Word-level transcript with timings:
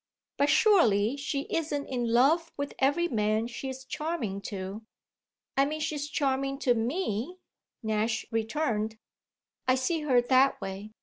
"But 0.37 0.49
surely 0.49 1.15
she 1.15 1.41
isn't 1.51 1.85
in 1.85 2.11
love 2.11 2.51
with 2.57 2.73
every 2.79 3.07
man 3.07 3.45
she's 3.45 3.83
charming 3.85 4.41
to." 4.49 4.81
"I 5.55 5.65
mean 5.65 5.79
she's 5.79 6.09
charming 6.09 6.57
to 6.61 6.73
me," 6.73 7.37
Nash 7.83 8.25
returned. 8.31 8.97
"I 9.67 9.75
see 9.75 9.99
her 9.99 10.19
that 10.19 10.59
way. 10.59 10.93